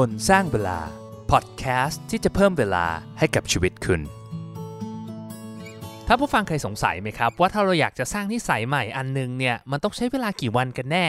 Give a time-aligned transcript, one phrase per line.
[0.00, 0.78] คนสร้างเวลา
[1.30, 2.86] พอดแคสต์ที่จะเพิ่มเวลา
[3.18, 4.00] ให้กับชีวิตคุณ
[6.06, 11.06] ถ้าผู้ฟังเคยสงสัยไหมครับ ว่าถ้าเราอยากจะสร้างนิสัยใหม่อันนึงเนี่ยมันต้องใช้เวลากี่วันกันแน่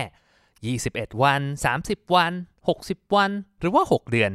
[0.76, 1.42] 21 วัน
[1.78, 2.34] 30 วัน
[2.74, 4.32] 60 วัน หรือว่า 6 เดือน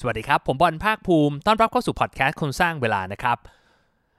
[0.00, 3.38] สวัสดีครับ ผมบอลภาคภูมิต้อนรับเข้าสู่พอดแคสต์คนสร้างเวลานะครับ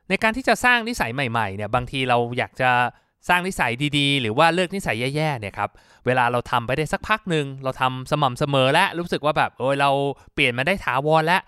[0.10, 2.71] ในการที่จะสร้างนิสัยใหม่ๆเนี่ยบางทีเราอยากจะ
[3.27, 5.69] สร้างนิสัยดีๆ หรือว่าเลิกนิสัยแย่ๆเนี่ยครับ
[6.05, 9.89] เวลาเราทำไปได้สักพักหนึ่งเราทำสม่ำเสมอและรู้สึกว่าแบบโอ้ยเรา
[10.33, 11.41] เปลี่ยนมาได้ถาวรแล้ว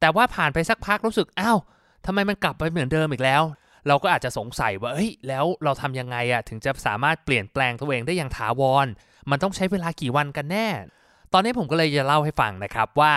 [0.00, 1.58] แต่ว่าผ่านไปสักพักรู้สึกอ้าว
[2.06, 3.42] ทำไมมันกลับไปเหมือนเดิมอีกแล้ว
[3.88, 8.86] เราก็อาจจะสงสัยว่าเฮ้ยแล้วเราทำยังไงอะถึงจะสามารถเปลี่ยนแปลงตัวเองได้อย่างถาวร
[9.30, 10.68] มันต้องใช้เวลากี่วันกันแน่
[11.32, 13.12] ตอนนี้ผมก็เลยจะเล่าให้ฟังนะครับว่า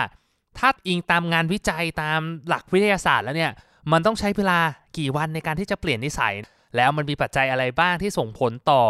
[0.58, 3.52] ถ้าอิงตามงานวิจัยตามหลักวิทยาศาสตร์แล้วเนี่ย
[3.92, 4.58] มันต้องใช้เวลา
[4.98, 6.34] กี่วันในการที่จะเปลี่ยนนิสัย
[6.76, 8.82] แล้วมันมีปัจจัยอะไรบ้างที่ส่งผลต่อ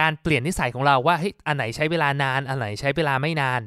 [0.00, 3.60] การเปลี่ยนนิสัยของเราว่าเฮ้ยอันไหนใช้เวลานานอันไหนใช้เวลาไม่นาน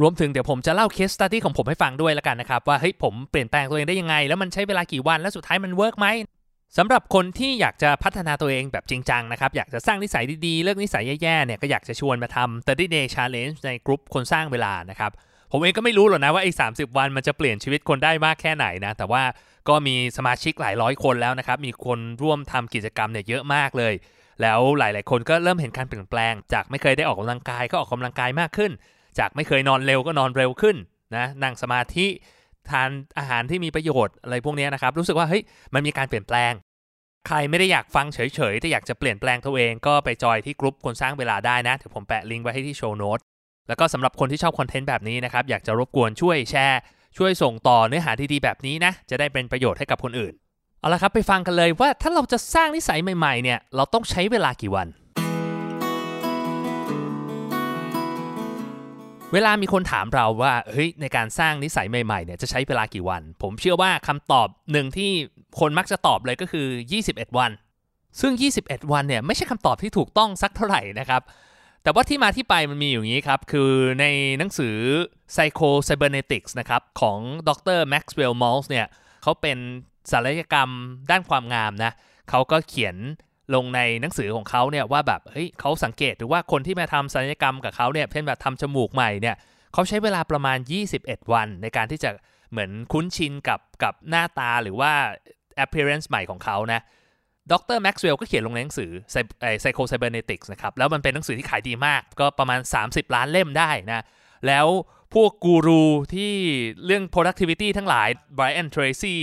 [0.00, 6.06] รวมถึงเดี๋ยวผมจะเล่า case study ของผมให้ฟังด้วยละกันนะครับ ว่าเฮ้ยผมเปลี่ยนแปลงตัวเองได้ยังไง แล้วมันใช้เวลากี่วันแล้วสุดท้ายมัน work ไหม
[6.78, 15.12] สำหรับคนที่อยากจะพัฒนาตัวเองแบบจริงจังนะครับ อยากจะสร้างนิสัยดีๆ เลิกนิสัยแย่ๆเนี่ยก็อยากจะชวนมาทำ30 day challenge ในกลุ่มคนสร้างเวลานะครับ
[15.52, 19.22] ผมเองก็ไม่รู้หรอกนะว่าไอ้30วันมันจะเปลี่ยนชีวิตคนได้มากแค่ไหนนะ แต่ว่า
[19.68, 23.94] ก็มีสมาชิกหลายร้อยคนแล้วนะครับ มีคนร่วมทำกิจกรรมเนี่ยเยอะมากเลย
[24.42, 28.72] แล้วหลาย ๆ คนก็เริ่มเห็นการเปลี่ยนแปลง จากไม่เคยได้ออกกำลังกายก็ออกกำลังกายมากขึ้น
[29.18, 30.76] จากไม่เคยนอนเร็วก็นอนเร็วขึ้น
[31.16, 32.06] นะนั่งสมาธิ
[32.70, 35.42] ทานอาหารที่มีประโยชน์อะไรพวกนี้นะครับรู้สึกว่าเฮ้ย
[35.74, 36.52] มันมีการเปลี่ยนแปลง
[37.28, 43.20] ใครไม่ได้อยากฟังเฉยๆแต่อยากจะเปลี่ยนแปลงตัวเองก็ไปจอยที่กลุ่มคนสร้างเวลาได้นะเดี๋ยวผมแปะลิงก์ไว้ให้ที่โชว์โน้ต
[43.70, 46.80] แล้วก็สำหรับคนที่ชอบคอนเทนต์แบบนี้นะครับ อยากจะรบกวนช่วยแชร์
[47.16, 50.34] ช่วยส่งต่อเนื้อหาดีๆแบบนี้นะ จะได้เป็นประโยชน์ให้กับคนอื่น
[50.80, 54.88] เอาละครับไปฟังกันเลยว่าถ้าเราจะสร้างนิสัยใหม่ๆเนี่ยเราต้องใช้เวลากี่วัน
[59.32, 65.10] เวลามีคนถามเราว่าเฮ้ยในการสร้างนิสัยใหม่ๆเนี่ยจะใช้เวลากี่วัน ผมเชื่อว่าคำตอบหนึ่งที่
[65.60, 66.66] คนมักจะตอบเลยก็คือ
[67.02, 67.50] 21 วัน
[68.20, 71.22] ซึ่ง 21 วันเนี่ยไม่ใช่คำตอบที่ถูกต้องสักเท่าไหร่นะครับ
[71.82, 74.04] แต่ว่าที่มาที่ไปมันมีอย่างนี้ครับ คือใน
[74.38, 74.76] หนังสือ
[75.34, 77.18] Psycho Cybernetics นะครับของ
[77.48, 78.86] ดร Maxwell Maltz เนี่ย
[79.22, 79.58] เขาเป็น
[80.10, 80.70] ศัลยกรรม
[81.10, 81.92] ด้านความงามนะ
[82.30, 82.96] เขาก็เขียน
[83.54, 89.36] ลงในหนังสือของเขาเนี่ยว่าแบบเฮ้ยเขาสังเกตหรือว่าคนที่มาทำศัลยกรรมกับเขาเนี่ยเช่นแบบทำจมูกใหม่เนี่ย
[89.72, 90.58] เขาใช้เวลาประมาณ
[90.94, 92.10] 21 วัน ในการที่จะ
[92.50, 94.92] เหมือนคุ้นชินกับกับหน้าตาหรือว่า
[95.64, 96.80] appearance ใหม่ของเขานะ
[97.52, 98.90] ดรแม็กซ์เวลก็เขียนลงในหนังสือ
[99.60, 104.04] Psycho Cybernetics นะครับ แล้วมันเป็นหนังสือที่ขายดีมาก ก็ประมาณ 30 ล้านเล่มได้นะ
[104.46, 104.66] แล้ว
[105.14, 105.84] พวกกูรู
[106.14, 106.32] ที่
[106.84, 108.08] เรื่อง productivity ทั้งหลาย
[108.38, 109.14] Brian Tracy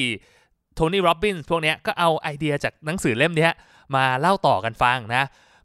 [0.76, 3.50] โทนี่โรบินส์พวกเนี้ยก็เอาไอเดียจากหนังสือเล่มนี้
[3.96, 5.24] มาเล่าต่อกันฟังนะ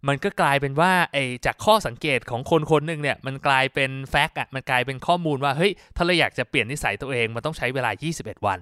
[0.09, 8.59] มันก็กลายเป็นว่าไอจากข้อสังเกตของคนคนหนึ่งเนี่ย มันกลายเป็นแฟกต์อะ มันกลายเป็นข้อมูลว่า เฮ้ย ถ้าเราอยากจะเปลี่ยนนิสัยตัวเอง มันต้องใช้เวลา 21 วัน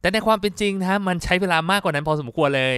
[0.00, 2.76] แต่ในความเป็นจริงนะ มันใช้เวลามากกว่านั้นพอสมควรเลย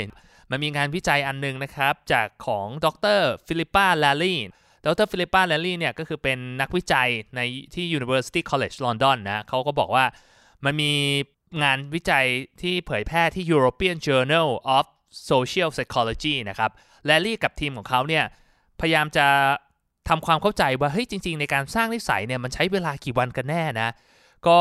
[0.51, 2.87] มันมีงานวิจัยอันนึงนะครับ จากของด
[3.19, 3.21] ร.
[3.47, 4.37] Phillippa Lally
[4.85, 5.07] ดร.
[5.13, 7.41] Phillippa Lally เนี่ยก็คือเป็นนักวิจัยใน
[7.75, 10.05] ที่ University College London นะเขาก็บอกว่า
[10.65, 10.93] มันมี
[11.63, 12.27] งานวิจัย
[12.63, 14.87] ที่เผยแพร่ที่ European Journal of
[15.31, 16.71] Social Psychology นะครับ
[17.07, 18.25] Lally กับทีมของเขาเนี่ย
[18.81, 19.27] พยายามจะ
[20.09, 23.91] ทำความเข้าใจว่า เฮ้ยจริง ๆ ในการสร้างนิสัยเนี่ยมันใช้เวลากี่วันกันแน่นะ
[24.49, 24.59] ก็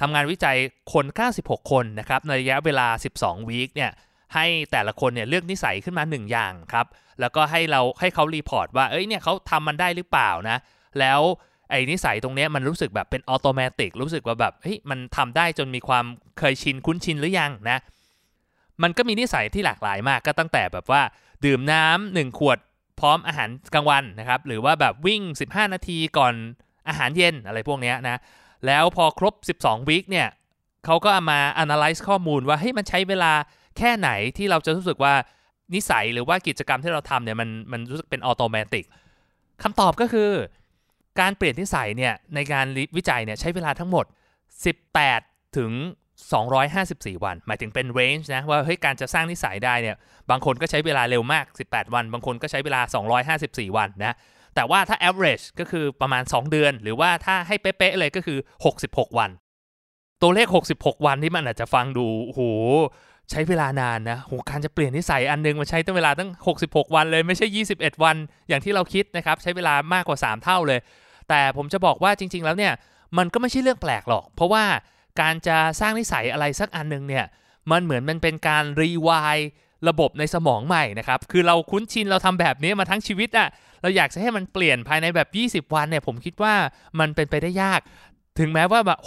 [0.00, 0.56] ทำงานวิจัย
[0.92, 1.06] คน
[1.38, 2.86] 96 คนนะครับในระยะเวลา
[3.18, 3.90] 12 week เนี่ย
[4.34, 6.86] ให้แต่ละคนเนี่ยเลือกนิสัยขึ้นมา1อย่างครับ
[7.20, 10.56] แล้วก็ให้เราให้เขา report ว่า เอ้ยเนี่ยเขาทำมันได้หรือเปล่านะ
[11.00, 11.20] แล้ว
[11.70, 16.04] ไอ้นิสัยตรงนี้มันรู้สึกแบบเป็นอัตโนมัติรู้สึกว่าแบบเฮ้ยมันทำได้จนมีความ
[16.38, 17.78] เคยชินคุ้นชินหรือยังนะ
[18.82, 21.02] มันก็มีนิสัยที่หลากหลายมากก็ตั้งแต่แบบว่า
[21.44, 22.58] ดื่มน้ำหนึ่งขวด
[23.00, 26.34] พร้อมอาหารกลางวันนะครับ หรือว่าแบบวิ่ง 15 นาทีก่อน
[26.88, 28.16] อาหารเย็นอะไรพวกนี้นะ
[28.66, 30.28] แล้วพอครบ 12วีคเนี่ย
[30.84, 33.32] เขาก็เอามา analyze ข้อมูลว่าเฮ้ยมันใช้เวลา
[33.78, 35.14] แค่ไหนที่เราจะรู้สึกว่า
[35.74, 38.82] นิสัยหรือว่ากิจกรรมที่เราทำเนี่ยมันมันรู้สึกเป็นอัตโนมัติ
[39.62, 40.30] คำตอบก็คือ
[41.20, 42.66] การเปลี่ยนนิสัยเนี่ยในการ
[42.96, 44.04] วิจัยเนี่ยใช้เวลาทั้งหมด
[44.80, 45.72] 18 ถึง
[46.48, 49.96] 254 วัน หมายถึงเป็นเรนจ์นะว่าเฮ้ยการจะสร้างนิสัยได้เนี่ย
[50.30, 52.80] บางคนก็ใช้เวลาเร็วมาก 18 วัน บางคนก็ใช้เวลา
[53.34, 54.16] 254 วันนะ
[54.54, 58.38] แต่ว่าถ้า average ก็คือประมาณ 2 เดือน หรือว่าถ้าให้เป๊ะๆเลยก็คือ
[58.78, 59.30] 66 วัน
[60.22, 62.40] ตัวเลข 66 วันที่มันอาจจะฟังดูโห
[63.30, 66.30] ใช้เวลานานนะโหการจะเปลี่ยนนิสัยอันนึงมันใช้ตั้งเวลาตั้ง
[66.60, 68.16] 66 วันเลยไม่ใช่ 21 วัน
[68.48, 70.80] อย่างที่เราคิดนะครับ ใช้เวลามากกว่า 3 เท่าเลย
[71.28, 72.72] แต่ผมจะบอกว่าจริง ๆ แล้วเนี่ย
[73.18, 74.64] มันก็ไม่ใช่เรื่องแปลกหรอก เพราะว่า
[75.20, 77.24] การจะสร้างนิสัยอะไรสักอันนึงเนี่ย
[77.70, 79.38] มันเหมือนมันเป็นการรีวาย
[79.88, 83.48] ระบบในสมองใหม่นะครับ คือเราคุ้นชินเราทำแบบนี้มาทั้งชีวิตอะ่ะ
[83.82, 85.28] เราอยากจะให้มันเปลี่ยนภายในแบบ
[85.68, 86.54] 20 วันเนี่ยผมคิดว่า
[87.00, 87.80] มันเป็นไปได้ยาก
[88.38, 88.98] ถึงแม้ว่าแบบ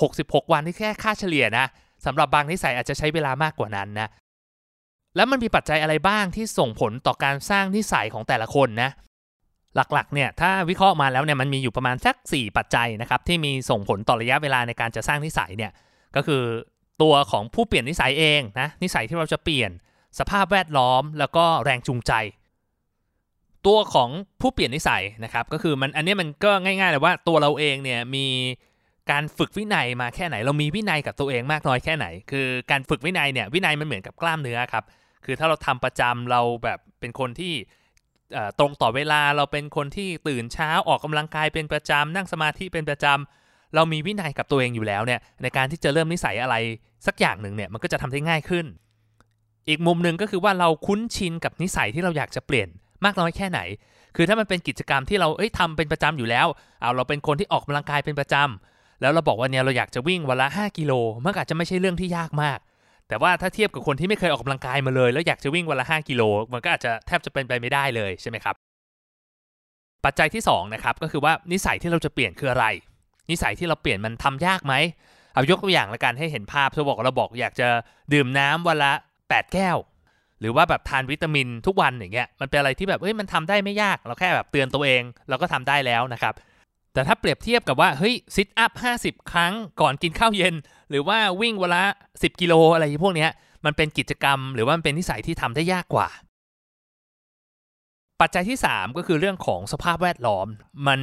[0.45, 1.65] 66 วันนี่แค่ค่าเฉลี่ยนะ
[2.05, 4.09] สำหรับบางนิสัยอาจจะใช้เวลามากกว่านั้นนะ
[5.15, 8.91] แล้วมันมีปัจจัยอะไรบ้างที่ส่งผลต่อการสร้างนิสัยของแต่ละคนนะ
[9.75, 15.71] หลักๆเนี่ยถ้าวิเคราะห์มาแล้วเนี่ยมันมีอยู่ประมาณสัก 4 ปัจจัยนะครับที่มีส่งผลต่อระยะเวลาในการจะสร้างนิสัยเนี่ย
[16.15, 16.43] ก็คือ
[17.01, 19.71] ตัวของผู้เปลี่ยนนิสัยเองนะนิสัยที่เราจะเปลี่ยน
[20.19, 22.13] สภาพแวดล้อมแล้วก็แรงจูงใจ
[23.67, 24.09] ตัวของ
[24.41, 28.25] ผู้เปลี่ยนนิสัยนะครับก็คือมันอันนี้มันก็ง่ายๆเลยว่าตัวเราเองเนี่ยมี
[29.11, 34.83] การฝึกวินัยมาแค่ไหน เรามีวินัยกับตัวเองมากน้อยแค่ไหน คือการฝึกวินัยเนี่ยวินัยมันเหมือนกับกล้ามเนื้อครับ
[35.25, 37.53] คือถ้าเราทำประจำเราแบบเป็นคนที่
[38.59, 46.55] ตรงต่อเวลาเราเป็นคนที่ตื่นเช้าออกกำลังกายเป็นประจำนั่งสมาธิเป็นประจำเรามีวินัยกับตัวเองอยู่แล้วเนี่ยในการที่จะเริ่มนิสัยอะไร
[47.07, 48.65] สักอย่างหนึ่งเนี่ยมันก็จะทำได้ง่ายขึ้น
[49.69, 52.69] อีกมุมหนึ่งก็คือว่าเราคุ้นชินกับนิสัยที่เราอยากจะเปลี่ยน
[53.05, 53.59] มากน้อยแค่ไหน
[54.15, 56.47] คือถ้ามันเป็นกิจกรรมที่เราเอ้ยทำเป็นประจำอยู่แล้ว
[56.81, 62.59] เอาเราเป็นคนที่ออกกำลังกายเป็นประจำ แล้วเราบอกว่าเนี่ยเราอยากจะวิ่งวันละ 5 กิโลมันอาจจะไม่ใช่เรื่องที่ยากมาก
[63.07, 66.21] แต่ว่าถ้าเทียบกับคนที่ไม่เคยออกกำลังกายมาเลย แล้วอยากจะวิ่งวันละ 5 กิโล
[66.53, 68.55] มันก็อาจจะแทบจะเป็นไปไม่ได้เลยใช่ไหมครับ
[70.05, 72.65] ปัจจัยที่2นะครับก็คือว่านิสัยที่เราจะเปลี่ยนคืออะไร
[73.29, 74.73] นิสัยที่เราเปลี่ยนมันทำยากไหม
[75.33, 77.67] เอายกตัวอย่างละกันให้เห็นภาพเราบอกเราบอกอยากจะ
[78.13, 78.93] ดื่มน้ำวันละ
[79.23, 79.77] 8 แก้ว
[80.39, 86.33] หรือว่าแบบทานวิตามินทุกวันอย่างเงี้ยมันเป็นอะไรที่แบบเอ้ยมันทำได้ไม่ยากเราแค่แบบเตือนตัวเองเราก็ทำได้แล้วนะครับ
[86.97, 88.71] แต่ถ้าเปรียบเทียบกับว่าเฮ้ยซิทอัพ
[89.01, 90.55] 50 ครั้งก่อนกินข้าวเย็น
[90.89, 93.27] หรือว่าวิ่งเวลา 10 กิโลอะไรพวกนี้
[93.65, 96.07] มันเป็นกิจกรรม หรือว่ามันเป็นนิสัยที่ทำได้ยากกว่า
[98.21, 100.47] ปัจจัยที่ 3 ก็คือเรื่องของสภาพแวดล้อม
[100.87, 100.99] มัน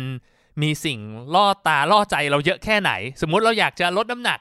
[0.62, 0.99] มีสิ่ง
[1.35, 4.38] ล่อตาล่อใจเราเยอะแค่ไหน สมมุติเราอยากจะลดน้ำหนัก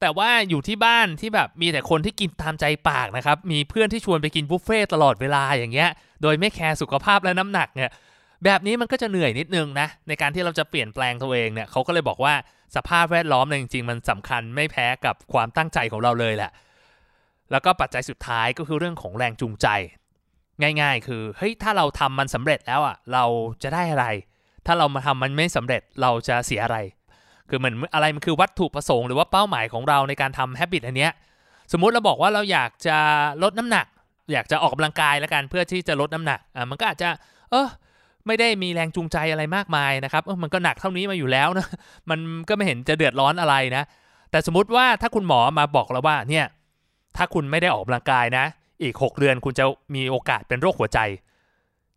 [0.00, 5.90] แต่ว่าอยู่ที่บ้านที่แบบมีแต่คนที่กินตามใจปากนะครับมีเพื่อนที่ชวนไปกินบุฟเฟ่ตลอดเวลาอย่างเงี้ย
[6.22, 7.90] โดยไม่แคร์สุขภาพและน้ำหนักเนี่ย
[8.46, 12.34] แบบนี้มันก็จะเหนื่อยนิดนึงนะ ในการที่เราจะเปลี่ยนแปลงตัวเองเนี่ยเขาก็เลยบอกว่า
[12.76, 16.50] สภาพแวดล้อมเนี่ยจริงๆ มันสำคัญไม่แพ้กับความตั้งใจของเราเลยแหละ
[17.50, 19.66] แล้วก็ปัจจัยสุดท้ายก็คือเรื่องของแรงจูงใจ
[20.80, 23.24] ง่าย ๆ คือเฮ้ยถ้าเราทำมันสำเร็จแล้วอะเรา
[23.62, 24.06] จะได้อะไร
[24.66, 26.78] ถ้าเรามาทำมันไม่สำเร็จเราจะเสียอะไร
[27.48, 31.12] คือเหมือนอะไรมันคือวัตถุประสงค์หรือว่าเป้าหมายของเราในการทำแฮบิตอันเนี้ย
[31.72, 32.96] สมมุติเราบอกว่าเราอยากจะ
[33.42, 33.86] ลดน้ำหนัก
[34.32, 37.08] อยากจะออกกำลังกายแล้วกันเพื่อที่จะลดน้ำหนักอะมันก็อาจจะ
[37.50, 37.66] เออ
[38.26, 41.66] ไม่ได้มีแรงจูงใจอะไรมากมายนะครับมันก็หนักเท่านี้มาอยู่แล้วนะ
[42.10, 42.18] มัน
[42.48, 43.84] ก็ไม่เห็นจะเดือดร้อนอะไรนะ
[44.30, 46.46] แต่สมมติว่าถ้าคุณหมอมาบอกเราว่าเนี่ย
[47.16, 48.44] ถ้าคุณไม่ได้ออกกำลังกายนะ
[48.82, 49.64] อีก 6 เดือนคุณจะ
[49.94, 50.98] มีโอกาสเป็นโรคหัวใจ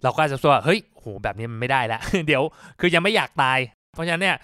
[0.04, 2.44] เราก็จะว่าเฮ้ยโหแบบนี้มันไม่ได้ละเดี๋ยว
[2.80, 3.60] คือยังไม่อยากตาย
[3.94, 4.38] เพราะฉะนั้นเนี่ย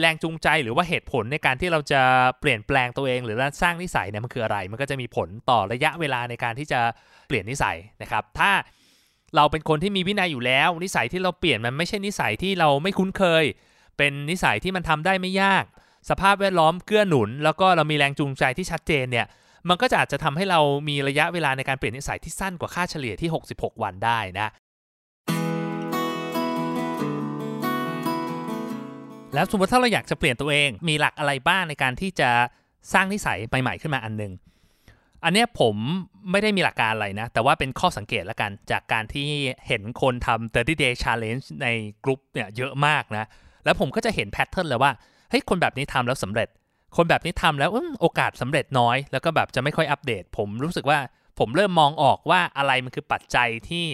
[0.00, 2.00] แรงจูงใจหรือว่าเหตุผลในการที่เราจะ
[2.40, 6.80] เปลี่ยนแปลงตัวเอง หรือสร้างนิสัยเนี่ยมันคืออะไร มันก็จะมีผลต่อระยะเวลาในการที่จะ
[7.26, 8.50] เปลี่ยนนิสัยนะครับ ถ้า
[9.36, 13.44] เราเป็นคนที่มีวินัยอยู่แล้ว นิสัยที่เราเปลี่ยนมันไม่ใช่นิสัยที่เราไม่คุ้นเคย
[13.98, 15.64] เป็นนิสัยที่มันทำได้ไม่ยาก
[16.10, 19.26] สภาพแวดล้อมเกื้อหนุน แล้วก็เรามีแรงจูงใจที่ชัดเจนเนี่ย
[19.68, 24.48] มันก็จะอาจจะทำให้เรามีระยะเวลาในการเปลี่ยนนิสัยที่สั้นกว่าค่าเฉลี่ยที่ 66 วันได้นะ
[29.34, 32.30] แล้วสมมติถ้าเราอยากจะเปลี่ยนตัวเอง มีหลักอะไรบ้างในการที่จะ
[32.92, 34.32] สร้างนิสัยใหม่ๆขึ้นมาอันนึง
[35.24, 35.76] อันนี้ผม
[36.30, 39.28] ไม่ได้มีหลักการอะไรนะ แต่ว่าเป็นข้อสังเกตแล้วกัน จากการที่
[39.66, 41.68] เห็นคนทำ30 day challenge ใน
[42.04, 43.24] กลุ่มเนี่ยเยอะมากนะ
[43.64, 44.92] แล้วผมก็จะเห็นแพทเทิร์นเลยว่า
[45.30, 46.48] เฮ้ย คนแบบนี้ทำแล้วสำเร็จ
[46.96, 47.70] คนแบบนี้ทำแล้ว
[48.00, 50.98] โอกาสสำเร็จน้อย แล้วก็แบบจะไม่ค่อยอัปเดต ผมรู้สึกว่า
[51.38, 53.84] ผมเริ่มมองออกว่าอะไรมันคือปัจจัยที่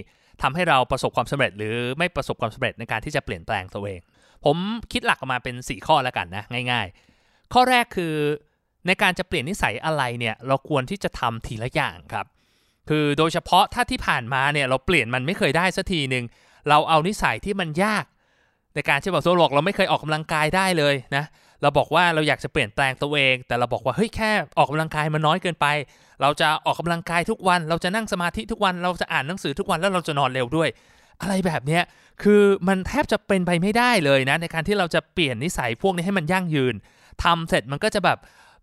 [0.42, 4.00] ทำให้เราประสบความสำเร็จ หรือไม่ประสบความสำเร็จในการที่จะเปลี่ยนแปลงตัวเอง
[4.44, 4.56] ผม
[4.92, 6.86] คิดหลักออกมาเป็น 4 ข้อแล้วกันนะง่าย
[7.20, 8.14] ๆ ข้อแรกคือ
[8.86, 12.26] ในการจะเปลี่ยนนิสัยอะไรเนี่ยเราควรที่จะทำทีละอย่างครับ
[12.88, 16.24] คือโดยเฉพาะถ้าที่ผ่านมาเนี่ยเราเปลี่ยนมันไม่เคยได้สักทีหนึ่ง
[16.68, 18.04] เราเอานิสัยที่มันยาก
[18.74, 21.24] ในการที่บอกโซลอกเราไม่เคยออกกำลังกายได้เลยนะ
[21.62, 25.66] เราบอกว่าเราอยากจะเปลี่ยนแปลงตัวเอง แต่เราบอกว่าเฮ้ยแค่ออกกำลังกายมันน้อยเกินไป
[26.22, 30.68] เราจะออกกำลังกายทุกวัน เราจะนั่งสมาธิทุกวัน เราจะอ่านหนังสือทุกวันแล้วเราจะนอนเร็วด้วย
[31.20, 31.82] อะไรแบบเนี้ย
[32.22, 36.74] คือมันแทบจะเป็นไปไม่ได้เลยนะในการที่เราจะเปลี่ยนนิสัยพวกนี้ให้มันยั่งยืน
[37.24, 38.18] ทำเสร็จมันก็จะแบบ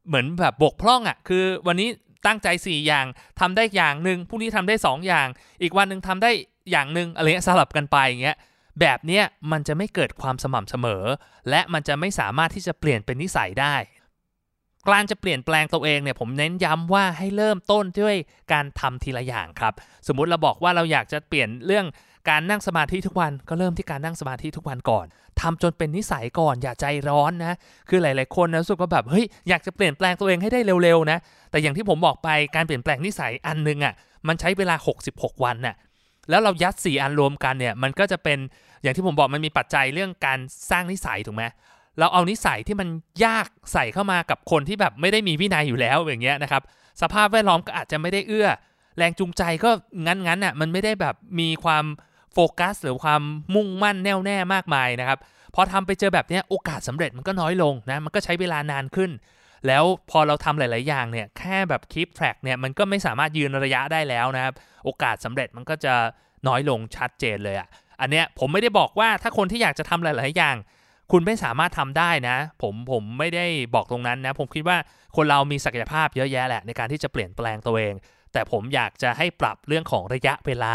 [0.07, 1.89] เหมือนแบบบกพร่องอะ่ะ คือวันนี้
[2.25, 3.05] ตั้งใจ 4 อย่าง
[3.39, 5.27] ทำได้อย่างหนึ่งพรุ่งนี้ทำได้ 2 อย่าง
[5.61, 6.31] อีกวันหนึ่งทำได้
[6.71, 8.37] อย่างหนึ่งอะไรเงี้ยสลับกันไปอย่างเงี้ย
[8.81, 11.03] แบบเนี้ยมันจะไม่เกิดความสม่ำเสมอ
[11.49, 13.75] และมันจะไม่สามารถที่จะเปลี่ยนเป็นนิสัยได้
[14.87, 18.15] การจะเปลี่ยนแปลงตัวเองเนี่ยผมเน้นย้ำว่าให้เริ่มต้นด้วย
[18.53, 19.73] การทำทีละอย่างครับ
[20.07, 21.85] สมมุติเราบอกว่าเราอยากจะเปลี่ยนเรื่อง
[22.29, 25.05] การนั่งสมาธิทุกวันก็เริ่มที่การนั่งสมาธิทุกวันก่อน
[25.41, 27.57] ทำจนเป็นนิสัยก่อนอย่าใจร้อนนะ
[27.89, 31.17] คือหลาย ๆ คนนะรู้สึกว่าแบบเฮ้ยอยากจะเปลี่ยนแปลงตัวเองให้ได้เร็ว ๆ นะ
[31.51, 33.93] แต่อย่างที่ผมบอกไปการเปลี่ยนแปลงนิสัยอันนึงอะ่ะ
[34.27, 34.75] มันใช้เวลา
[35.09, 35.75] 66 วันน่ะ
[36.29, 38.37] แล้วเรายัด 4 อันรวมกันเนี่ยมันก็จะเป็น
[38.81, 40.39] อย่างที่ผมบอกมันมีปัจจัยเรื่องการ
[40.71, 41.43] สร้างนิสัยถูกไหม
[41.99, 42.87] เราเอานิสัยที่มัน
[43.25, 46.61] ยากใส่เข้ามากับคนที่แบบไม่ได้มีวินัยอยู่แล้วอย่างเงี้ยนะครับ
[47.01, 48.47] สภาพแวดล้อมก็อาจจะไม่ได้เอื้อ
[48.97, 49.71] แรงจูงใจก็
[50.07, 51.85] งั้นๆน่ะมันไม่ได้แบบมีความ
[52.39, 53.21] โฟกัสหรือความ
[53.55, 55.19] มุ่งมั่นแน่วแน่มากมายนะครับ
[55.55, 59.11] พอทำไปเจอแบบนี้โอกาสสำเร็จมันก็น้อยลงนะมันก็ใช้เวลานานขึ้น
[59.67, 64.53] แล้วพอเราทำหลาย ๆ อย่างเนี่ยแค่แบบคีปแทร็กเนี่ยมันก็ไม่สามารถยืนระยะได้แล้วนะครับ
[64.85, 65.93] โอกาสสำเร็จมันก็จะ
[66.47, 67.67] น้อยลงชัดเจนเลยอะ่ะ
[68.01, 70.55] อันเนี้ยผมไม่ได้บอกว่าถ้าคนที่อยากจะทำหลาย ๆ อย่าง
[71.11, 74.77] คุณไม่สามารถทำได้นะ ผมผมไม่ได้บอกตรงนั้นนะผมคิดว่า
[75.15, 77.93] คนเรามีศักยภาพเยอะแยะแหละในการที่จะเปลี่ยนแปลงตัวเอง
[78.33, 80.73] แต่ผมอยากจะให้ปรับเรื่องของระยะเวลา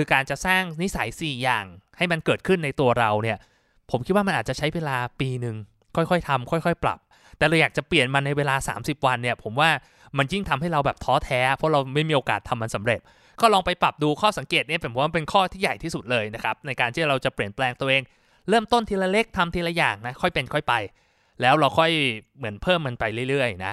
[0.00, 1.64] คือการจะสร้างนิสัย 4 อย่าง
[1.96, 3.38] ให้มันเกิดขึ้นในตัวเราเนี่ย
[3.90, 5.56] ผมคิดว่ามันอาจจะใช้เวลาปีหนึ่ง
[5.96, 6.98] ค่อยๆทำค่อย ๆ ปรับ
[7.38, 9.70] แต่เราอยากจะเปลี่ยนมันในเวลา 30 วันเนี่ย ผมว่า
[10.18, 13.00] มันยิ่งทำให้เราแบบท้อแท้ เพราะเราไม่มีโอกาสทำมันสำเร็จ
[13.40, 18.02] ก็ลองไปปรับดูข้อสังเกตเนี่ยผมว่าเป็นข้อที่ใหญ่ที่สุดเลยนะครับในการที่เราจะเปลี่ยนแปลงตัวเอง
[18.48, 20.74] เริ่มต้นทีละเล็กทำทีละอย่างนะค่อยเป็นค่อยไป
[21.40, 21.90] แล้วเราค่อย
[22.38, 23.72] เหมือนเพิ่มมันไปเรื่อยๆนะ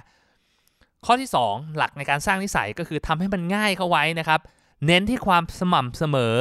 [1.05, 4.39] ข้อที่ 2 หลักในการสร้างนิสัยก็คือทำให้มันง่ายเข้าไว้นะครับ
[4.85, 6.35] เน้นที่ความสม่ำเสมอ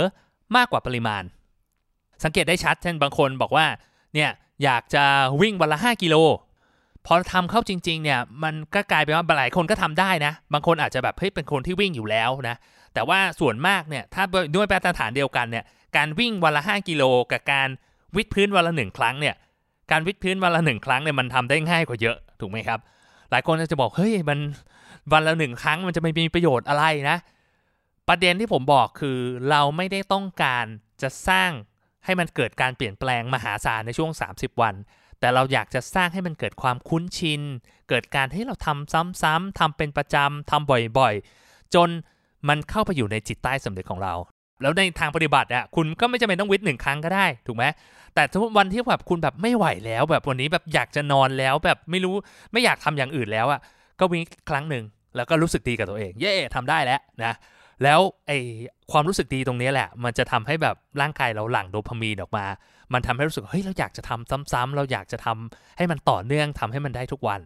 [0.57, 1.23] มากกว่าปริมาณ
[2.25, 3.67] สังเกตได้ชัด เช่นบางคนบอกว่า
[4.14, 4.31] เนี่ย
[4.64, 5.05] อยากจะ
[5.43, 6.17] วิ่งวันละ 5 กิโล
[7.07, 12.57] พอทำเข้าจริง ๆ เนี่ย มันก็กลายเป็นว่าหลายคนก็ทำได้นะ บางคนอาจจะแบบเฮ้ยเป็นคนที่วิ่งอยู่แล้วนะ
[12.95, 14.23] แต่ว่าส่วนมากเนี่ยถ้า
[14.55, 15.64] ด้วยมาตรฐานเดียวกันเนี่ย
[15.97, 17.69] การวิ่งวันละ 5 กิโล กับการ
[18.17, 19.35] วิดพื้นวันละหนึ่งครั้งเนี่ย
[19.91, 22.79] การวิดพื้นวันละหนึ่งครั้งเนี่ยมันทำได้ง่ายกว่าเยอะถูกไหมครับ
[23.31, 24.38] หลายคนจะบอกเฮ้ยมัน
[25.12, 27.17] วันละหนึ่งครั้งมันจะไม่มีประโยชน์อะไรนะ
[28.09, 29.19] ประเด็นที่ผมบอกคือ
[29.51, 30.67] เราไม่ได้ต้องการ
[31.03, 31.51] จะสร้าง
[32.05, 34.75] ให้มันเกิดการเปลี่ยนแปลงมหาศาลในช่วง 30 วัน
[35.21, 37.43] แต่เราอยากจะสร้างให้มันเกิดความคุ้นชิน
[37.89, 38.93] เกิดการให้เราทำ
[39.23, 41.89] ซ้ำๆทำเป็นประจำทำบ่อยๆ จน
[42.49, 44.15] มันเข้าไปอยู่ในจิตใต้สำนึกของเรา
[44.63, 47.65] แล้วในทางปฏิบัติอะคุณก็ไม่จำเป็นต้องวิทย์หนึ่งครั้งก็ได้ ถูกไหม
[48.15, 52.15] แต่ทุกวันที่แบบคุณแบบไม่ไหวแล้ว แบบวันนี้แบบอยากจะนอนแล้วแบบไม่รู้
[52.53, 53.61] ไม่อยากทำอย่างอื่นแล้วอะ
[54.01, 54.85] ก็วิ่งครั้งหนึ่ง
[55.17, 57.35] แล้วก็รู้สึกดีกับตัวเอง เย่ทำได้แล้วนะ
[57.83, 58.33] แล้วไอ
[58.93, 62.47] ความรู้สึกดีตรงนี้แหละ มันจะทำให้แบบร่างกายเราหลั่งโดพามีนออกมา
[62.93, 67.40] มันทำให้รู้สึกเฮ้ยเราอยากจะทำซ้ำๆเราอยากจะทำให้มันต่อเนื่องทำให้มันได้ทุกวัน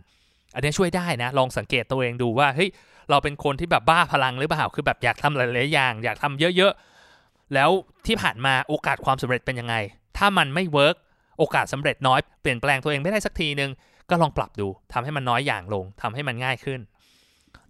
[0.54, 2.70] อันนี้ช่วยได้นะ ลองสังเกตตัวเองดูว่าเฮ้ย
[3.10, 7.70] เราเป็นคนที่แบบบ้าพลังหรือเปล่าคือแบบอยากทำหลายๆอย่าง อยากทำเยอะๆแล้ว
[8.06, 9.74] ที่ผ่านมาโอกาสความสำเร็จเป็นยังไง
[10.18, 10.96] ถ้ามันไม่ work
[11.38, 13.70] โอกาสสำเร็จน้อยเปลี่ยนแปลงตัวเองไม่ได้สักทีนึง
[14.10, 16.80] ก็ลองปรับดูทำให้มันน้อยอย่างลงทำให้มันง่ายขึ้น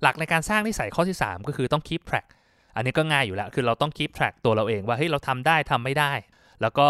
[0.03, 2.27] หลักในการสร้างนิสัยข้อที่ 3 ก็คือต้อง keep track
[2.79, 6.13] อันนี้ก็ง่ายอยู่แล้ว คือเราต้อง keep track ตัวเราเองว่าเฮ้ยเราทำได้ทำไม่ได้
[6.63, 6.89] แล้วก็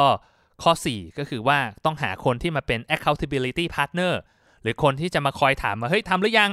[0.62, 4.12] ข้อ 4 ก็คือว่าต้องหาคนที่มาเป็น accountability partner
[4.62, 6.52] หรือคนที่จะมาคอยถามว่าเฮ้ยทำหรือยัง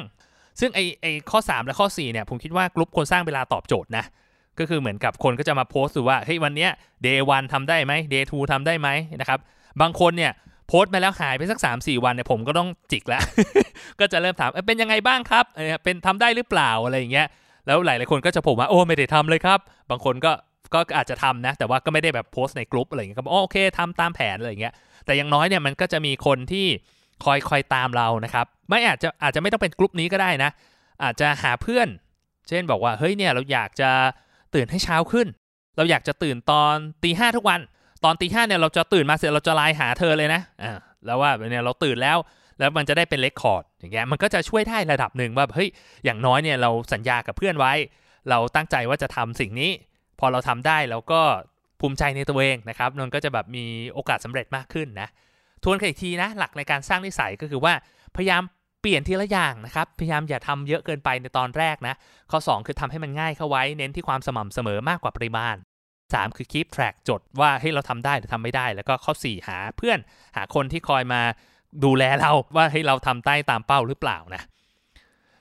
[0.59, 4.05] ซึ่งไอไอข้อ 3 และข้อ 4 เนี่ย ผมคิดว่ากลุ่มคนสร้างเวลาตอบโจทย์นะ
[4.59, 6.71] ก็คือเหมือนกับคนก็จะมาโพสต์ว่าเฮ้ยวันเนี้ย
[7.05, 8.89] day 1ทำได้ไหม day 2ทำได้ไหม
[9.19, 9.39] นะครับ
[9.81, 10.31] บางคนเนี่ย
[10.67, 13.23] โพสต์มาแล้วหายไปสัก 3 4 วันเนี่ยผมก็ต้องจิกแล้ว
[13.99, 15.45] ก็จะเริ่มถามเป็นยังไงบ้างครับ
[15.83, 17.27] เป็นทำได้หรือเปล่าอะไรอย่างเงี้ย
[17.67, 20.31] แล้วหลายหลายคนก็จะผมว่าโอ้ไม่ได้ทำเลยครับ บางคนก็
[20.73, 24.73] ก็อาจจะทำนะ แต่ว่าก็ไม่ได้แบบโพสต์ในกลุ่มอะไรอย่างเงี้ยก็บอกโอเคทำตามแผนอะไรอย่างเงี้ย
[25.05, 26.67] แต่อย่างน้อยเนี่ยมันก็จะมีคนที่
[27.23, 30.51] คอยคอยตามเรานะครับไม่อาจจะอาจจะไม่ต้องเป็นกลุ่มนี้ก็ได้นะ
[31.03, 31.87] อาจจะหาเพื่อน
[32.49, 33.89] เช่นบอกว่าเฮ้ยเนี่ยเราอยากจะ
[34.55, 35.27] ตื่นให้เช้าขึ้น
[35.77, 37.61] เราอยากจะตื่นตอนตีห้าทุกวัน
[38.03, 40.73] ตอนตีห้าเนี่ยเราจะตื่นมาเสร็จเราจะไลน์หาเธอเลยนะอ่า
[41.05, 42.17] แล้วว่าเนี่ยเราตื่นแล้ว
[42.59, 45.69] แล้วมันจะได้เป็นเลคคอร์ด อย่างเงี้ยมันก็จะช่วยได้ระดับหนึ่งว่าเฮ้ย
[46.05, 47.73] อย่างน้อยเนี่ยเราสัญญากับเพื่อนไว้
[48.29, 49.71] เราตั้งใจว่าจะทำสิ่งนี้
[50.19, 51.21] พอเราทำได้เราก็
[51.79, 55.09] ภูมิใจในตัวเองนะครับมันก็จะแบบมีโอกาสสำเร็จมากขึ้นนะ
[55.63, 57.73] ทวนอีกทีนะหลักในการสร้างนิสัยก็คือว่า
[58.15, 58.43] พยายาม
[58.81, 61.95] เปลี่ยนทีละอย่างนะครับพยายามอย่าทำเยอะเกินไปในตอนแรกนะ
[62.31, 65.55] ข้อ 2 คือทำให้มันง่ายเข้าไว้ เน้นที่ความสม่ำเสมอมากกว่าปริมาณ
[65.95, 69.99] 3 คือ keep track จดว่าให้เราทำได้หรือทำไม่ได้ แล้วก็ข้อ 4 หาเพื่อน
[70.35, 71.21] หาคนที่คอยมา
[71.83, 74.41] ดูแลเราว่าให้เราทำใต้ตามเป้าหรือเปล่านะ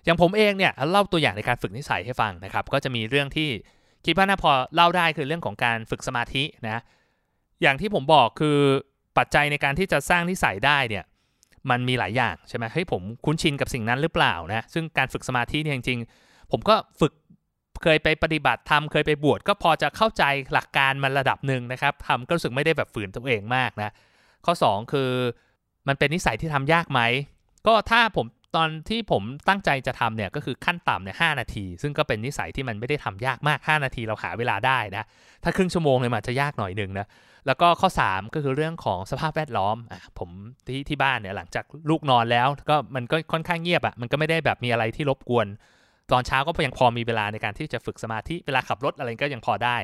[0.05, 3.49] อย่างผมเองเนี่ยเล่าตัวอย่างในการฝึกนิสัยให้ฟังนะครับ ก็จะมีเรื่องที่
[4.07, 6.83] คิดว่าน่าพอเล่าได้คือเรื่องของการฝึกสมาธินะ
[7.62, 8.59] อย่างที่ผมบอกคือ
[9.19, 11.05] ปัจจัยในการที่จะสร้างนิสัยได้เนี่ย
[11.71, 17.12] มันมีหลายอย่างใช่ไหมเฮ้ยผมคุ้นชินกับสิ่งนั้นหรือเปล่านะซึ่งการฝึกสมาธิเนี่ยจริงๆ ผมก็ฝึก
[17.83, 23.91] เคยไปปฏิบัติทำเคยไปบวชก็พอจะเข้าใจหลักการมันระดับหนึ่งนะครับทำก็รู้สึกไม่ได้แบบฝืนตัวเองมากนะ
[24.47, 25.11] ข้อ 2 คือ
[25.88, 27.00] มันเป็นนิสัยที่ทำยากไหม
[27.67, 28.26] ก็ถ้าผม
[28.57, 35.05] ตอนที่ผมตั้งใจจะทำเนี่ยก็คือขั้นต่ำเนี่ยหนาที ซึ่งก็เป็นนิสัยที่มันไม่ได้ทำยากมาก 5 นาทีเราหาเวลาได้นะ
[35.43, 37.07] ถ้าครึ่งชั่วโมงเลยมันจะยากหน่อยหนึ่งนะ
[37.47, 40.31] แล้วก็ข้อ 3 ก็คือเรื่องของสภาพแวดล้อมอะผม
[40.67, 45.47] ที่ที่บ้านเนี่ยหลังจากลูกนอนแล้วก็มันก็ค่อนข้างเงียบอะ่ะมันก็ไม่ได้แบบมีอะไรที่รบกวน
[46.12, 49.76] ตอนเช้าก็ยังพอมีเวลาในการที่จะฝึกสมาธิเวลาขับรถอะไรก็ยังพอได้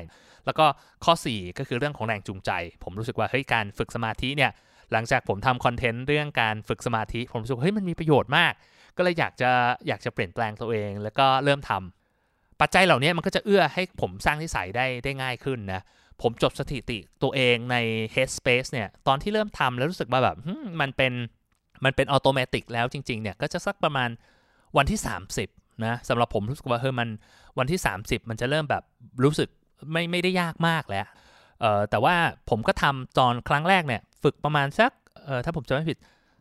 [0.45, 0.65] แล้วก็
[1.05, 2.51] ข้อ 4 ก็คือเรื่องของแรงจูงใจ
[2.83, 4.51] ผมรู้สึกว่าเฮ้ยการฝึกสมาธิเนี่ย
[4.93, 8.53] หลังจากผมทำคอนเทนต์เรื่องการฝึกสมาธิ ผมรู้สึกเฮ้ยมันมีประโยชน์มาก
[8.97, 9.51] ก็เลยอยากจะ
[9.87, 15.81] อยากจะเปลี่ยนแปลงตัวเอง แล้วก็เริ่มทำปัจจัยเหล่านี้มันก็จะเอื้อให้ผมสร้างนิสัยได้ได้ง่ายขึ้นนะ
[16.21, 17.75] ผมจดสถิติตัวเองใน
[18.15, 20.35] Headspace เนี่ยตอนที่เริ่มทำแล้วรู้สึกว่าแบบ
[20.81, 21.13] มันเป็น
[21.85, 24.09] มันเป็นอัตโนมัติแล้วจริงๆเนี่ยก็จะสักประมาณ
[24.77, 24.99] วันที่
[25.41, 27.09] 30นะสำหรับผมรู้สึกว่าเฮ้ยมัน
[27.59, 28.83] วันที่ 30 มันจะเริ่มแบบ
[29.23, 29.49] รู้สึก
[29.91, 31.07] ไม่ไม่ได้ยากมากแล้ว
[31.61, 32.15] เออแต่ว่า
[32.49, 34.91] ผมก็ทำตอนครั้งแรกเนี่ย ฝึกประมาณสัก
[35.25, 35.97] เอ่อถ้าผมจำไม่ผิด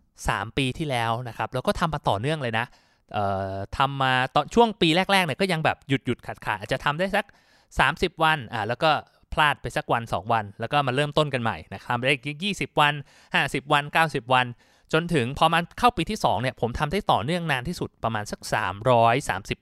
[0.07, 2.67] 3 ปีที่แล้วนะครับ แล้วก็ทำมาต่อเนื่องเลยนะ
[3.13, 7.27] เอ่อทำมาตอนช่วงปีแรกๆเนี่ยก็ยังแบบหยุดหยุดขาดขาดอาจจะทำได้สัก
[7.75, 8.91] 30 วันอ่าแล้วก็
[9.33, 12.15] พลาดไปสักวัน 2 วัน แล้วก็มาเริ่มต้นกันใหม่นะครับได้
[12.53, 12.95] 20วัน
[13.33, 14.47] 50 วัน 90 วัน
[14.93, 18.41] จนถึงพอมันเข้าปีที่2เนี่ยผมทำได้ต่อเนื่องนานที่สุดประมาณสัก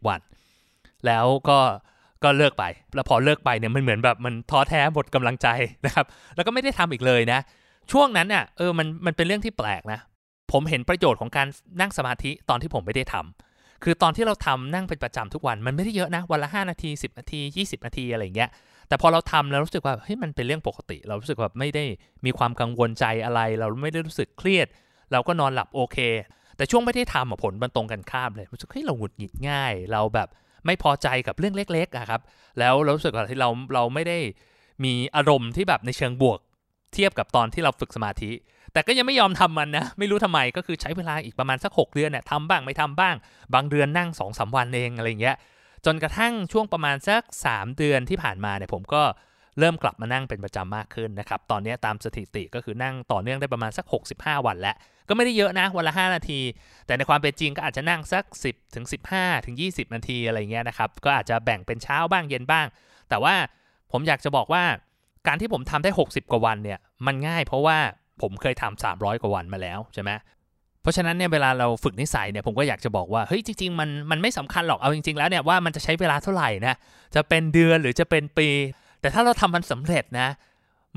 [0.02, 0.20] 330 วัน
[1.06, 1.58] แล้วก็
[2.24, 5.48] ก็เลิกไป แล้วพอเลิกไปเนี่ยมันเหมือนแบบมันท้อแท้หมดกำลังใจ
[5.86, 7.40] นะครับ แล้วก็ไม่ได้ทำอีกเลยนะ
[7.92, 10.00] ช่วงนั้นเนี่ยเออมันมันเป็นเรื่องที่แปลกนะ
[10.52, 11.46] ผมเห็นประโยชน์ของการ
[11.80, 18.50] นั่งสมาธิตอนที่ผมไม่ได้ทำคือตอนที่เราทำนั่งเป็นประจำทุกวันมันไม่ได้เยอะนะ วันละ 5 นาที 10 นาที 20 นาทีอะไรอย่างเงี้ย
[18.88, 21.84] แต่พอเราทำแล้วรู้สึกว่าเฮ้ยมันเป็นเรื่องปกติ เรารู้สึกว่าไม่ได้
[22.24, 24.66] มีความกังวลใจอะไร เราไม่ได้รู้สึกเครียด
[25.12, 25.98] เราก็นอนหลับโอเค
[26.56, 30.28] แต่ช่วงไม่ได้ทำผลมันตรงกันข้ามเลยรู้สึกเฮ้ยเราหงุดหงิดง่าย เราแบบ
[30.66, 32.20] ไม่พอใจกับเรื่องเล็กๆอะครับ
[32.58, 34.18] แล้วเรารู้สึกว่าที่เราเราไม่ได้
[34.84, 36.38] มีอารมณ์ที่แบบในเชิงบวก
[36.94, 38.32] เทียบกับตอนที่เราฝึกสมาธิ
[38.72, 43.14] แต่ก็ยังไม่ยอมทำมันนะ ไม่รู้ทำไมก็คือใช้เวลาอีกประมาณสัก 6 เดือนเนี่ยทำบ้างไม่ทำบ้าง
[43.54, 45.36] บางเดือนนั่ง2อสวันเองอะไรเงี้ย
[45.86, 49.02] จนกระทั่งช่วงประมาณสัก 3 เดือนที่ผ่านมาเนี่ยผมก็
[49.58, 54.76] เริ่มกลับมานั่งเป็นประจำมากขึ้นนะครับ ตอนนี้ตามสถิติก็คือนั่งต่อเนื่องได้ประมาณสัก 65 วันแล้ว
[55.08, 56.40] ก็ไม่ได้เยอะนะ วันละ 5 นาที
[56.86, 62.66] แต่ในความเป็นจริงก็อาจจะนั่งสัก 10ถึง15ถึง20 นาทีอะไรเงี้ยนะครับ ก็อาจจะแบ่งเป็นเช้าบ้างเย็นบ้าง
[63.08, 63.34] แต่ว่า
[63.92, 64.64] ผมอยากจะบอกว่า
[65.26, 67.76] การที่ผมทำได้ 60 กว่าวันเนี่ยมันง่ายเพราะว่า
[68.22, 70.10] ผมเคยทำ300 กว่าวันมาแล้วใช่ไหม
[70.82, 76.74] เพราะฉะนั้นเนี่ยเวลาเราฝึกนิสัยเนี่ยผมก็อยากจะบอกว่าเฮ้ยจริงๆมันมันไม่สำคัญหรอกเอาจริง ๆ แล้วเนี่ยว่ามันจะใช้เวลาเท่าไหร่นะ
[77.14, 78.48] จะเป็นเดือนหรือจะเป็นปี
[79.00, 80.28] แต่ถ้าเราทำมันสำเร็จนะ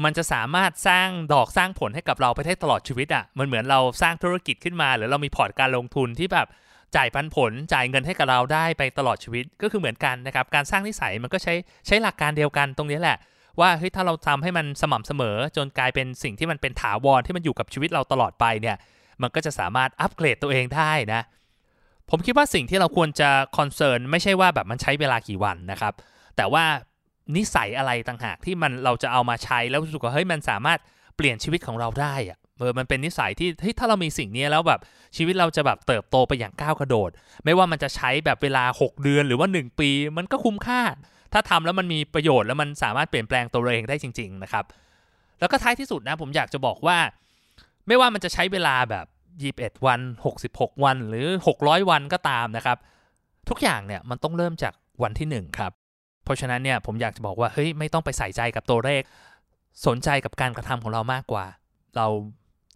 [0.04, 6.48] มันจะสามารถสร้างดอกสร้างผลให้กับเราไปได้ตลอดชีวิตอะ่ะมันเหมือนเราสร้างธุรกิจขึ้นมา หรือเรามีพอร์ตการลงทุนที่แบบ
[6.96, 11.54] จ่ายปันผลจ่ายเงินให้กับเราได้ไปตลอดชีวิตก็คือเหมือนกันนะครับการสร้างนิสัยมันก็ใช้
[11.88, 13.18] ใช้หลักการเดียวกันตรงนี้แหละ
[13.60, 18.78] ว่าเฮ้ยถ้าเราทำให้มันสม่ำเสมอ จนกลายเป็นสิ่งที่มันเป็นถาวรที่มันอยู่กับชีวิตเราตลอดไปเนี่ย
[19.22, 21.22] มันก็จะสามารถอัปเกรดตัวเองได้นะ
[22.10, 25.94] ผมคิดว่าสิ่งที่เราควรจะ concern ไม่ใช่ว่าแบบมันใช้เวลากี่วันนะครับ
[26.38, 26.66] แต่ว่า
[27.36, 30.80] นิสัยอะไรต่างหากที่มันเราจะเอามาใช้แล้วรู้สึกว่าเฮ้ยมันสามารถ
[31.16, 34.80] เปลี่ยนชีวิตของเราได้อะเออมันเป็นนิสัยที่เฮ้ยถ้าเรามีสิ่งนี้แล้วแบบ
[35.18, 37.10] ชีวิตเราจะแบบเติบโตไปอย่างก้าวกระโดด
[37.46, 40.82] ไม่ว่ามันจะใช้แบบเวลา 6 เดือนหรือว่า 1 ปี มันก็คุ้มค่า
[41.34, 44.65] ถ้าทำแล้วมันมีประโยชน์แล้วมันสามารถเปลี่ยนแปลงตัวเองได้จริง ๆ นะครับ
[45.39, 46.98] แล้วก็ท้ายที่สุดนะผมอยากจะบอกว่า
[47.88, 49.06] ไม่ว่ามันจะใช้เวลาแบบ
[49.46, 50.00] 21วัน
[50.41, 51.28] 66 วันหรือ
[51.60, 52.78] 600 วันก็ตามนะครับ
[53.50, 55.72] ทุกอย่างเนี่ยมันต้องเริ่มจากวันที่ 1 ครับ
[56.24, 59.02] เพราะฉะนั้นเนี่ยผมอยากจะบอกว่าเฮ้ยไม่ต้องไปใส่ใจกับตัวเลข
[59.88, 61.46] สนใจกับการกระทำของเรามากกว่า
[61.96, 62.08] เรา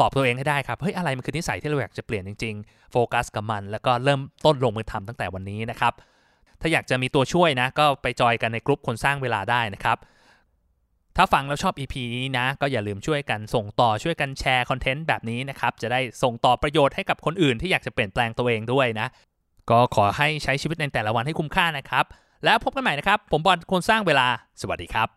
[0.02, 5.94] ตอบตัวเองให้ได้ครับเฮ้ยอะไรมันคือนิสัยที่เราอยากจะเปลี่ยนจริงๆ โฟกัสกับมัน แล้วก็เริ่มต้นลงมือทำตั้งแต่วันนี้นะครับ
[6.62, 9.98] ถ้าอยากจะมีตัวช่วยนะ ก็ไปจอยกันในกลุ่มคนสร้างเวลาได้นะครับ
[11.18, 19.08] ถ้าฟังแล้วชอบ EP นี้นะ ก็อย่าลืมช่วยกันส่งต่อช่วยกันแชร์คอนเทนต์แบบนี้นะครับ จะได้ส่งต่อประโยชน์ให้กับคนอื่นที่อยากจะเปลี่ยนแปลงตัวเองด้วยนะ
[19.70, 22.06] ก็ขอให้ใช้ชีวิตในแต่ละวันให้คุ้มค่านะครับ
[22.46, 24.28] แล้วพบกันใหม่นะครับ ผมบอลคนสร้างเวลา
[24.62, 25.08] สวัสดีครับ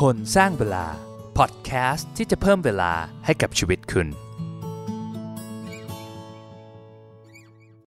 [0.00, 0.86] คนสร้างเวลา
[1.38, 2.92] พอดแคสต์ที่จะเพิ่มเวลา
[3.24, 4.29] ให้กับชีวิตคุณ